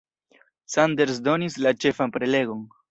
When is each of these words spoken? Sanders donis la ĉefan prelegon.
Sanders 0.77 1.21
donis 1.29 1.61
la 1.67 1.77
ĉefan 1.85 2.19
prelegon. 2.19 2.71